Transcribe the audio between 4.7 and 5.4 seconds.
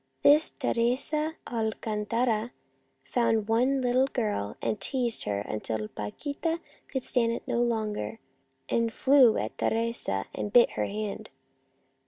teased